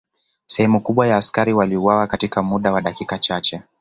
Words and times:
Sehemu 0.47 0.81
kubwa 0.81 1.07
ya 1.07 1.17
askari 1.17 1.53
waliuawa 1.53 2.07
katika 2.07 2.43
muda 2.43 2.71
wa 2.71 2.81
dakika 2.81 3.19
chache 3.19 3.61